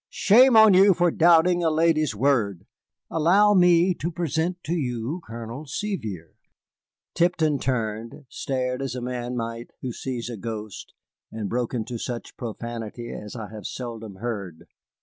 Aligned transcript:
"Shame 0.09 0.57
on 0.57 0.73
you 0.73 0.95
for 0.95 1.11
doubting 1.11 1.63
a 1.63 1.69
lady's 1.69 2.15
word! 2.15 2.65
Allow 3.11 3.53
me 3.53 3.93
to 3.99 4.11
present 4.11 4.57
to 4.63 4.73
you 4.73 5.21
Colonel 5.27 5.67
Sevier." 5.67 6.33
Tipton 7.13 7.59
turned, 7.59 8.25
stared 8.27 8.81
as 8.81 8.95
a 8.95 8.99
man 9.01 9.35
might 9.37 9.69
who 9.83 9.91
sees 9.93 10.27
a 10.27 10.37
ghost, 10.37 10.93
and 11.31 11.47
broke 11.47 11.75
into 11.75 11.99
such 11.99 12.35
profanity 12.35 13.11
as 13.13 13.35
I 13.35 13.51
have 13.51 13.67
seldom 13.67 14.15
heard. 14.15 14.65